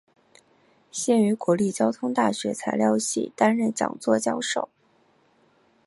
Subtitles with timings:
[0.91, 4.67] 现于国立交通大学材料系担任讲座教授。